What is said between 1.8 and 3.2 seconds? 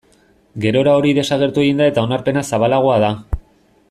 da eta onarpena zabalagoa da.